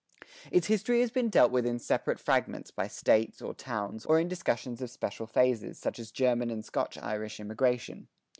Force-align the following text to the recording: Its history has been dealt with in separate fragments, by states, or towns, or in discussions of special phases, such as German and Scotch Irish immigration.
Its 0.49 0.65
history 0.65 1.01
has 1.01 1.11
been 1.11 1.29
dealt 1.29 1.51
with 1.51 1.63
in 1.63 1.77
separate 1.77 2.19
fragments, 2.19 2.71
by 2.71 2.87
states, 2.87 3.39
or 3.39 3.53
towns, 3.53 4.03
or 4.03 4.19
in 4.19 4.27
discussions 4.27 4.81
of 4.81 4.89
special 4.89 5.27
phases, 5.27 5.77
such 5.77 5.99
as 5.99 6.09
German 6.09 6.49
and 6.49 6.65
Scotch 6.65 6.97
Irish 6.97 7.39
immigration. 7.39 8.07